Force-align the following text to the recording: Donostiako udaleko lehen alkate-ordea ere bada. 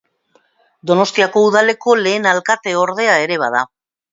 Donostiako 0.91 1.43
udaleko 1.49 1.95
lehen 2.07 2.27
alkate-ordea 2.33 3.21
ere 3.27 3.39
bada. 3.45 3.67